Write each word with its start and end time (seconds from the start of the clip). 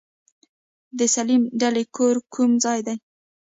د 0.97 0.99
سليم 1.15 1.43
دلې 1.61 1.83
کور 1.95 2.15
کوم 2.33 2.51
ځای 2.63 2.79
دی؟ 2.87 2.95